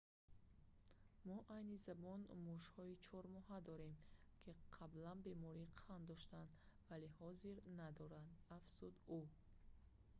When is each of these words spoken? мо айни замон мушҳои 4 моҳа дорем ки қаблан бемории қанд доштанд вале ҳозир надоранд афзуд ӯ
мо 1.27 1.37
айни 1.55 1.77
замон 1.87 2.21
мушҳои 2.47 2.95
4 3.07 3.29
моҳа 3.35 3.57
дорем 3.69 3.95
ки 4.41 4.51
қаблан 4.75 5.17
бемории 5.29 5.73
қанд 5.81 6.03
доштанд 6.11 6.49
вале 6.87 7.07
ҳозир 7.17 7.57
надоранд 7.79 8.31
афзуд 8.57 8.95
ӯ 9.19 9.21